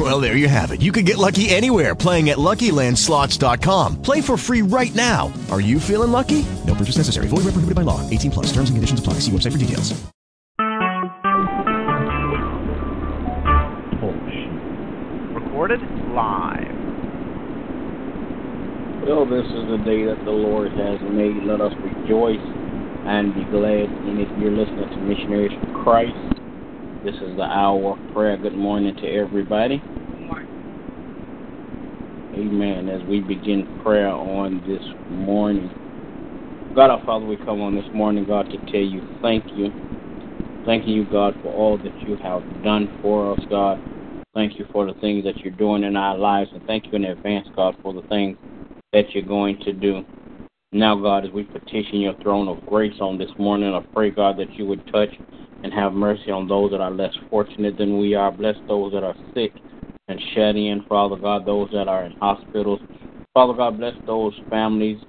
[0.00, 0.80] Well, there you have it.
[0.80, 4.00] You can get lucky anywhere playing at LuckyLandSlots.com.
[4.00, 5.30] Play for free right now.
[5.50, 6.46] Are you feeling lucky?
[6.66, 7.28] No purchase necessary.
[7.28, 8.00] Void where prohibited by law.
[8.08, 8.46] 18 plus.
[8.46, 9.20] Terms and conditions apply.
[9.20, 9.92] See website for details.
[15.34, 15.82] Recorded
[16.14, 16.80] live.
[19.06, 21.44] Well, this is the day that the Lord has made.
[21.44, 22.40] Let us rejoice
[23.04, 24.28] and be glad in it.
[24.40, 26.39] You're listening to Missionaries for Christ.
[27.02, 28.36] This is the hour of prayer.
[28.36, 29.82] Good morning to everybody.
[32.34, 32.90] Amen.
[32.90, 35.72] As we begin prayer on this morning,
[36.74, 39.72] God our Father, we come on this morning, God, to tell you thank you.
[40.66, 43.80] Thanking you, God, for all that you have done for us, God.
[44.34, 47.06] Thank you for the things that you're doing in our lives, and thank you in
[47.06, 48.36] advance, God, for the things
[48.92, 50.04] that you're going to do.
[50.72, 54.36] Now, God, as we petition your throne of grace on this morning, I pray, God,
[54.36, 55.08] that you would touch
[55.62, 58.32] and have mercy on those that are less fortunate than we are.
[58.32, 59.54] Bless those that are sick
[60.08, 62.80] and shut in, Father God, those that are in hospitals.
[63.34, 65.00] Father God, bless those families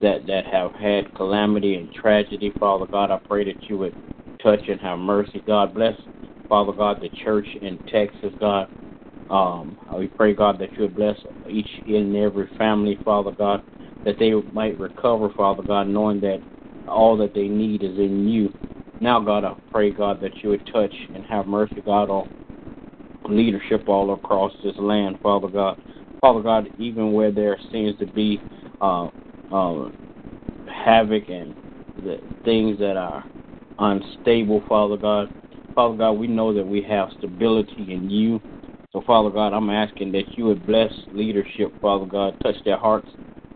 [0.00, 2.52] that, that have had calamity and tragedy.
[2.58, 3.94] Father God, I pray that you would
[4.42, 5.42] touch and have mercy.
[5.46, 5.94] God, bless,
[6.48, 8.68] Father God, the church in Texas, God.
[9.28, 11.16] Um, we pray, God, that you would bless
[11.48, 13.62] each and every family, Father God,
[14.04, 16.42] that they might recover, Father God, knowing that
[16.88, 18.52] all that they need is in you.
[19.00, 22.26] Now, God, I pray, God, that you would touch and have mercy, God, on
[23.24, 25.78] leadership all across this land, Father God.
[26.20, 28.42] Father God, even where there seems to be
[28.82, 29.08] uh,
[29.50, 29.88] uh,
[30.66, 31.54] havoc and
[31.96, 33.24] the things that are
[33.78, 35.30] unstable, Father God.
[35.74, 38.42] Father God, we know that we have stability in you.
[38.92, 43.08] So, Father God, I'm asking that you would bless leadership, Father God, touch their hearts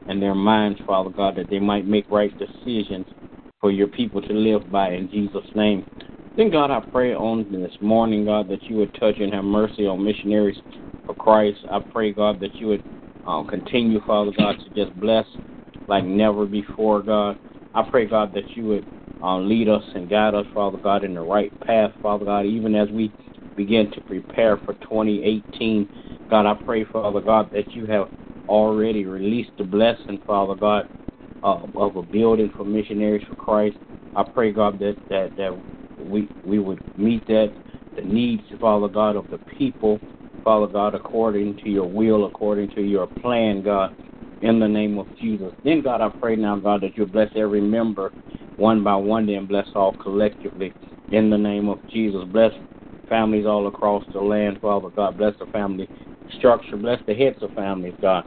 [0.07, 3.07] and their minds, Father God, that they might make right decisions
[3.65, 5.87] for your people to live by in Jesus' name.
[6.37, 9.87] Then, God, I pray on this morning, God, that you would touch and have mercy
[9.87, 10.59] on missionaries
[11.07, 11.61] for Christ.
[11.73, 12.85] I pray, God, that you would
[13.25, 15.25] uh, continue, Father God, to just bless
[15.89, 17.39] like never before, God.
[17.73, 18.87] I pray, God, that you would
[19.23, 22.75] uh, lead us and guide us, Father God, in the right path, Father God, even
[22.75, 23.15] as we
[23.57, 25.89] begin to prepare for 2018.
[26.29, 28.09] God, I pray, Father God, that you have
[28.47, 30.85] already released the blessing, Father God,
[31.45, 33.77] uh, of a building for missionaries for Christ.
[34.17, 35.61] I pray, God, that that that
[35.99, 37.55] we we would meet that
[37.97, 40.01] the needs, Father God, of the people,
[40.43, 43.93] Father God, according to your will, according to your plan, God,
[44.41, 45.53] in the name of Jesus.
[45.63, 48.13] Then, God, I pray now, God, that you bless every member
[48.57, 50.75] one by one, then bless all collectively
[51.11, 52.25] in the name of Jesus.
[52.27, 52.53] Bless
[53.09, 55.19] families all across the land, Father God.
[55.19, 55.89] Bless the family
[56.39, 56.77] structure.
[56.77, 58.25] Bless the heads of families, God.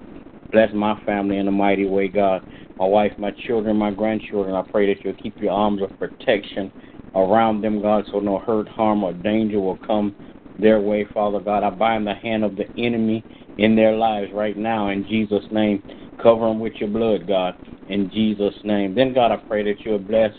[0.51, 2.41] Bless my family in a mighty way, God.
[2.79, 4.55] My wife, my children, my grandchildren.
[4.55, 6.71] I pray that you'll keep your arms of protection
[7.15, 10.15] around them, God, so no hurt, harm, or danger will come
[10.59, 11.63] their way, Father God.
[11.63, 13.25] I bind the hand of the enemy
[13.57, 15.83] in their lives right now in Jesus' name.
[16.21, 17.55] Cover them with your blood, God,
[17.87, 18.95] in Jesus' name.
[18.95, 20.31] Then, God, I pray that you'll bless,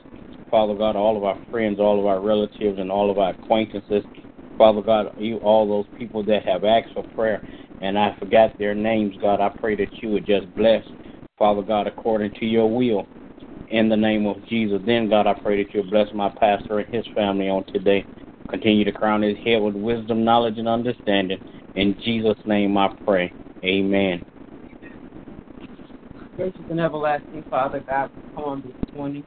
[0.51, 4.05] Father God, all of our friends, all of our relatives, and all of our acquaintances.
[4.57, 7.43] Father God, you, all those people that have asked for prayer,
[7.81, 10.83] and I forgot their names, God, I pray that you would just bless,
[11.39, 13.09] Father God, according to your will.
[13.69, 14.81] In the name of Jesus.
[14.87, 18.07] Then, God, I pray that you'll bless my pastor and his family on today.
[18.49, 21.39] Continue to crown his head with wisdom, knowledge, and understanding.
[21.75, 23.35] In Jesus' name I pray.
[23.63, 24.23] Amen.
[26.37, 29.25] Gracious and everlasting Father, God, we come this morning,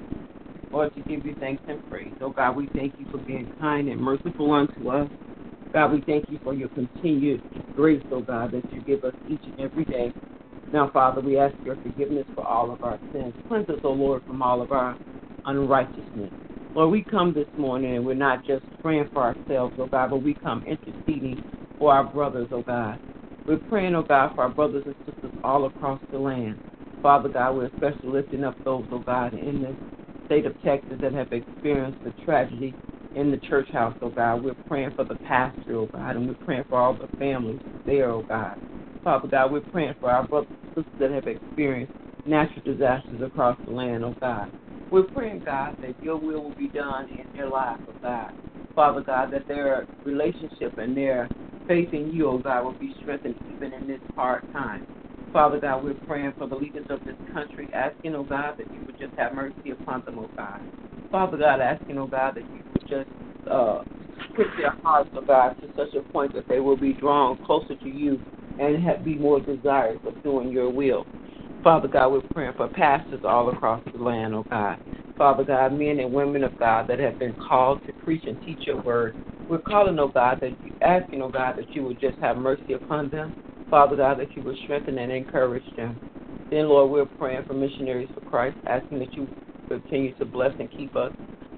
[0.71, 2.13] Lord, to give you thanks and praise.
[2.19, 5.09] Oh, God, we thank you for being kind and merciful unto us.
[5.73, 7.41] God, we thank you for your continued
[7.75, 10.11] grace, oh God, that you give us each and every day.
[10.73, 13.33] Now, Father, we ask your forgiveness for all of our sins.
[13.47, 14.97] Cleanse us, O Lord, from all of our
[15.45, 16.31] unrighteousness.
[16.75, 20.23] Lord, we come this morning and we're not just praying for ourselves, oh God, but
[20.23, 21.41] we come interceding
[21.79, 22.99] for our brothers, oh God.
[23.47, 26.59] We're praying, oh God, for our brothers and sisters all across the land.
[27.01, 29.77] Father God, we're especially lifting up those, oh God, in the
[30.25, 32.75] state of Texas that have experienced the tragedy
[33.15, 34.43] in the church house, oh God.
[34.43, 38.11] We're praying for the pastor, oh God, and we're praying for all the families there,
[38.11, 38.55] oh God.
[39.03, 41.93] Father God, we're praying for our brothers sisters that have experienced
[42.25, 44.47] natural disasters across the land, oh God.
[44.89, 48.31] We're praying, God, that your will will be done in their lives, oh God.
[48.75, 51.29] Father God, that their relationship and their
[51.67, 54.81] faith in you, oh God, will be strengthened even in this hard time.
[55.33, 58.81] Father God, we're praying for the leaders of this country, asking, oh God, that you
[58.85, 60.59] would just have mercy upon them, oh God.
[61.09, 63.09] Father God, asking, oh God, that you would just
[63.49, 63.81] uh,
[64.33, 67.75] prick their hearts, oh God, to such a point that they will be drawn closer
[67.75, 68.21] to you
[68.61, 71.07] and have, be more desirous of doing your will.
[71.63, 74.77] Father God, we're praying for pastors all across the land, oh God.
[75.17, 78.61] Father God, men and women of God that have been called to preach and teach
[78.65, 79.15] your word.
[79.47, 82.73] We're calling, oh God, that you asking, oh God, that you would just have mercy
[82.73, 83.33] upon them.
[83.69, 85.99] Father God, that you would strengthen and encourage them.
[86.49, 89.29] Then, Lord, we're praying for missionaries for Christ, asking that you
[89.69, 91.13] continue to bless and keep us.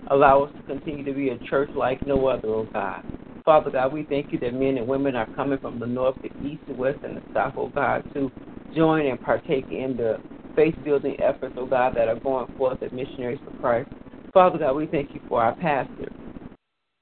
[0.07, 3.01] Allow us to continue to be a church like no other, oh God.
[3.45, 6.31] Father God, we thank you that men and women are coming from the north, the
[6.39, 8.31] east, the west, and the south, oh God, to
[8.75, 10.19] join and partake in the
[10.55, 13.89] faith building efforts, oh God, that are going forth at Missionaries for Christ.
[14.33, 16.11] Father God, we thank you for our pastor.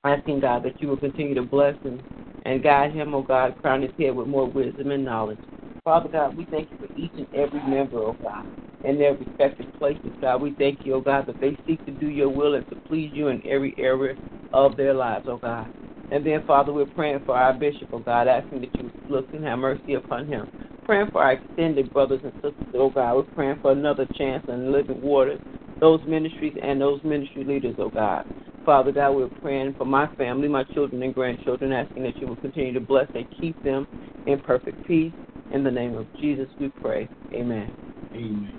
[0.05, 2.01] Asking God that you will continue to bless him
[2.45, 5.39] and guide him, oh God, crown his head with more wisdom and knowledge.
[5.83, 8.45] Father God, we thank you for each and every member, oh God,
[8.83, 10.13] in their respective places.
[10.21, 12.77] God, we thank you, oh God, that they seek to do your will and to
[12.87, 14.15] please you in every area
[14.53, 15.69] of their lives, oh God.
[16.11, 19.43] And then, Father, we're praying for our bishop, oh God, asking that you look and
[19.45, 20.45] have mercy upon him.
[20.83, 23.15] Praying for our extended brothers and sisters, oh God.
[23.15, 25.39] We're praying for another chance in living waters,
[25.79, 28.25] those ministries and those ministry leaders, oh God.
[28.65, 32.35] Father God, we're praying for my family, my children and grandchildren, asking that you will
[32.37, 33.87] continue to bless and keep them
[34.27, 35.13] in perfect peace.
[35.51, 37.09] In the name of Jesus, we pray.
[37.33, 37.71] Amen.
[38.13, 38.51] Amen.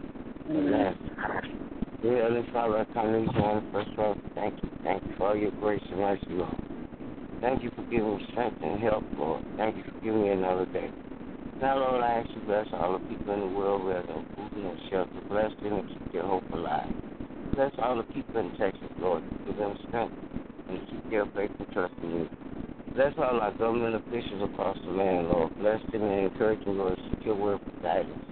[0.50, 0.94] Amen.
[2.02, 4.70] Dear Heavenly Father, I come to you first of all, thank you.
[4.82, 6.58] Thank you for your grace and mercy, Lord.
[7.42, 9.42] Thank you for giving me strength and help, Lord.
[9.56, 10.88] Thank you for giving me another day.
[11.60, 14.22] Now, Lord, I ask you to bless all the people in the world where they're
[14.36, 15.10] food and shelter.
[15.28, 16.94] Bless them and keep their hope alive.
[17.56, 19.24] Bless all the people in Texas, Lord.
[19.44, 20.14] Give them strength
[20.68, 22.28] and keep their faith and trust in you.
[22.94, 25.50] Bless all our government officials across the land, Lord.
[25.58, 28.22] Bless them and encourage them, Lord, to seek your word for guidance.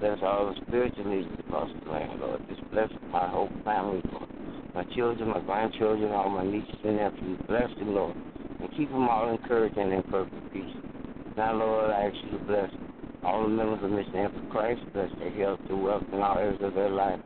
[0.00, 2.40] Bless all the spiritual leaders across the land, Lord.
[2.48, 4.28] Just bless my whole family, Lord.
[4.74, 7.38] My children, my grandchildren, all my nieces and nephews.
[7.48, 8.16] Bless them, Lord
[8.66, 10.74] and keep them all encouraged and in perfect peace.
[11.36, 12.70] Now, Lord, I ask you to bless
[13.24, 16.60] all the members of Mission for Christ, bless their health, their wealth, and all areas
[16.62, 17.20] of their life.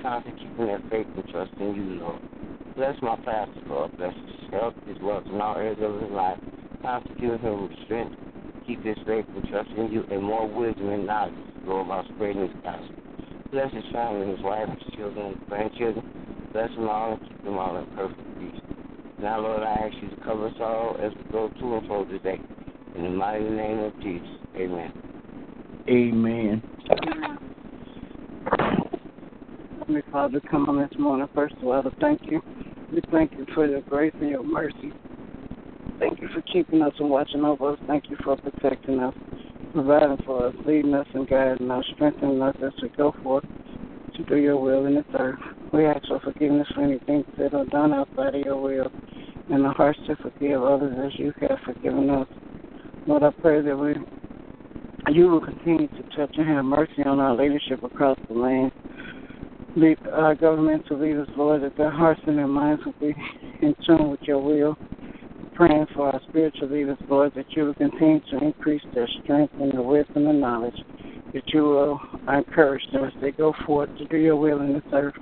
[0.00, 2.20] Constantly keeping their faith and trust in you, Lord.
[2.76, 3.96] Bless my pastor, Lord.
[3.96, 6.38] Bless his health, his wealth, and all areas of his life.
[6.80, 8.16] Constantly give him strength,
[8.66, 11.34] keep his faith and trust in you, and more wisdom and knowledge
[11.66, 12.96] go about spreading his gospel.
[13.52, 16.04] Bless his family, his wife, his children, and grandchildren.
[16.52, 18.61] Bless them all and keep them all in perfect peace.
[19.22, 22.04] Now, Lord, I ask you to cover us all as we go to and fro
[22.06, 22.40] today.
[22.96, 24.26] In the mighty name of Jesus.
[24.56, 24.92] Amen.
[25.88, 26.62] Amen.
[29.78, 31.28] Heavenly Father, come on this morning.
[31.36, 32.42] First of all, to thank you.
[32.92, 34.92] We thank you for your grace and your mercy.
[36.00, 37.78] Thank you for keeping us and watching over us.
[37.86, 39.14] Thank you for protecting us,
[39.72, 43.44] providing for us, leading us and guiding us, strengthening us as we go forth
[44.16, 45.38] to do your will in this earth.
[45.72, 48.90] We ask for forgiveness for anything said or done outside of your will
[49.50, 52.28] and the hearts to forgive others as you have forgiven us.
[53.06, 53.94] Lord, I pray that we
[55.10, 58.70] you will continue to touch and have mercy on our leadership across the land.
[59.74, 63.14] Lead our governmental leaders, Lord, that their hearts and their minds will be
[63.62, 64.76] in tune with your will.
[65.54, 69.72] Praying for our spiritual leaders, Lord, that you will continue to increase their strength and
[69.72, 70.76] their wisdom and knowledge,
[71.34, 74.82] that you will encourage them as they go forth to do your will in this
[74.92, 75.14] earth.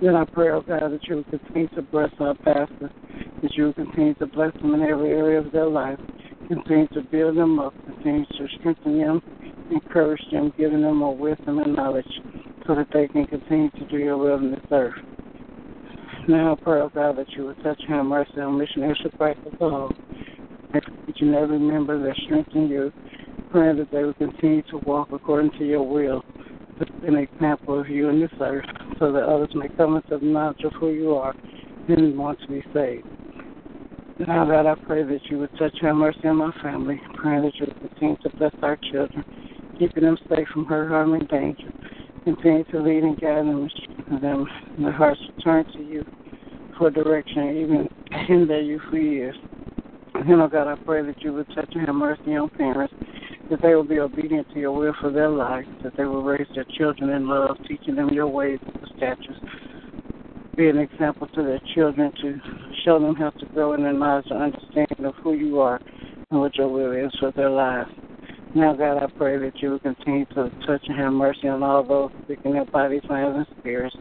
[0.00, 2.90] Then I pray, oh God, that you will continue to bless our pastors,
[3.42, 5.98] that you continue to bless them in every area of their life,
[6.48, 9.22] continue to build them up, continue to strengthen them,
[9.70, 12.06] encourage them, giving them more wisdom and knowledge
[12.66, 14.94] so that they can continue to do your will in this earth.
[16.28, 19.96] Now pray, oh God, that you will touch have mercy on missionaries of Christ alone.
[21.08, 22.92] Each and every member that strengthen you,
[23.50, 26.22] praying that they will continue to walk according to your will
[27.06, 28.64] an example of you in this earth
[28.98, 31.34] so that others may come into the knowledge of who you are
[31.88, 33.06] and want to be saved.
[34.26, 37.54] Now, God, I pray that you would touch your mercy on my family, praying that
[37.54, 39.24] you would continue to bless our children,
[39.78, 41.72] keeping them safe from hurt, harm, and danger.
[42.24, 43.68] Continue to lead and guide them
[44.10, 44.46] and them,
[44.80, 46.04] their hearts turn to you
[46.76, 47.88] for direction, even
[48.28, 49.36] in their youthful years.
[50.14, 52.94] And, oh God, I pray that you would touch and have mercy on parents
[53.50, 56.46] that they will be obedient to your will for their lives, that they will raise
[56.54, 59.38] their children in love, teaching them your ways and statutes.
[60.56, 62.40] Be an example to their children to
[62.96, 65.80] them how to grow in their knowledge and understanding of who you are
[66.30, 67.90] and what your will is for their lives.
[68.54, 71.84] Now, God, I pray that you will continue to touch and have mercy on all
[71.84, 73.96] those sick their bodies, minds, and spirits.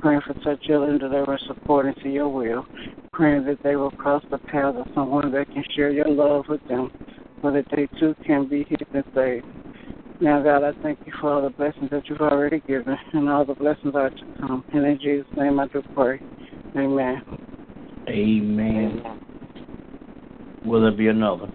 [0.00, 2.64] Praying for such healing, deliverance, according to your will.
[3.12, 6.60] Praying that they will cross the path of someone that can share your love with
[6.68, 6.90] them
[7.42, 9.46] so that they too can be healed and saved.
[10.20, 13.44] Now, God, I thank you for all the blessings that you've already given and all
[13.44, 14.64] the blessings are to come.
[14.72, 16.20] And in Jesus' name I do pray.
[16.76, 17.47] Amen.
[18.08, 19.02] Amen.
[20.64, 21.50] Will there be another?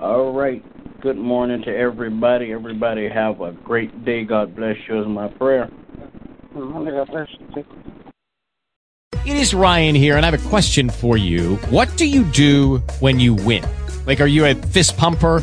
[0.00, 0.64] All right.
[1.00, 2.52] Good morning to everybody.
[2.52, 4.24] Everybody have a great day.
[4.24, 5.68] God bless you is my prayer.
[9.24, 11.56] It is Ryan here, and I have a question for you.
[11.70, 13.64] What do you do when you win?
[14.06, 15.42] Like, are you a fist pumper?